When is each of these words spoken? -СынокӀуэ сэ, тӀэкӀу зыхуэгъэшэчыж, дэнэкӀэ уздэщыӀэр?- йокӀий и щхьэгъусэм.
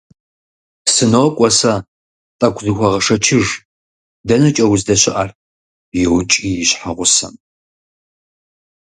-СынокӀуэ 0.93 1.49
сэ, 1.59 1.73
тӀэкӀу 2.39 2.61
зыхуэгъэшэчыж, 2.65 3.47
дэнэкӀэ 4.27 4.65
уздэщыӀэр?- 4.71 5.29
йокӀий 6.03 6.55
и 6.63 6.65
щхьэгъусэм. 6.69 7.33